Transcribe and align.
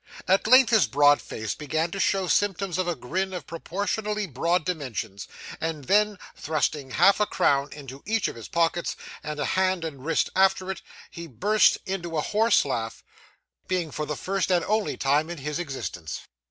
At 0.27 0.47
length 0.47 0.71
his 0.71 0.87
broad 0.87 1.21
face 1.21 1.53
began 1.53 1.91
to 1.91 1.99
show 1.99 2.25
symptoms 2.25 2.79
of 2.79 2.87
a 2.87 2.95
grin 2.95 3.33
of 3.35 3.45
proportionately 3.45 4.25
broad 4.25 4.65
dimensions; 4.65 5.27
and 5.61 5.85
then, 5.85 6.17
thrusting 6.35 6.89
half 6.89 7.19
a 7.19 7.27
crown 7.27 7.71
into 7.71 8.01
each 8.03 8.27
of 8.27 8.35
his 8.35 8.47
pockets, 8.47 8.95
and 9.21 9.39
a 9.39 9.45
hand 9.45 9.85
and 9.85 10.03
wrist 10.03 10.31
after 10.35 10.71
it, 10.71 10.81
he 11.11 11.27
burst 11.27 11.77
into 11.85 12.17
a 12.17 12.21
horse 12.21 12.65
laugh: 12.65 13.03
being 13.67 13.91
for 13.91 14.07
the 14.07 14.17
first 14.17 14.49
and 14.49 14.65
only 14.65 14.97
time 14.97 15.29
in 15.29 15.37
his 15.37 15.59
existence. 15.59 16.21